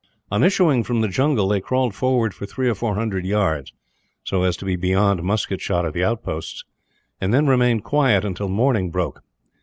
On 0.31 0.43
issuing 0.43 0.83
from 0.83 1.01
the 1.01 1.07
jungle 1.07 1.47
they 1.47 1.61
crawled 1.61 1.93
forward 1.93 2.33
for 2.33 2.47
three 2.47 2.67
or 2.67 2.73
four 2.73 2.95
hundred 2.95 3.23
yards, 3.23 3.71
so 4.23 4.41
as 4.41 4.57
to 4.57 4.65
be 4.65 4.75
beyond 4.75 5.21
musket 5.21 5.61
shot 5.61 5.85
of 5.85 5.93
the 5.93 6.03
outposts; 6.03 6.65
and 7.21 7.31
then 7.31 7.45
remained 7.45 7.83
quiet 7.83 8.25
until 8.25 8.49
morning 8.49 8.89
broke. 8.89 9.21